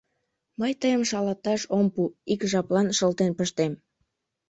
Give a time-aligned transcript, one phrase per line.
[0.59, 2.03] Мый Тыйым шалаташ ом пу,
[2.33, 3.73] ик жаплан шылтен пыштем...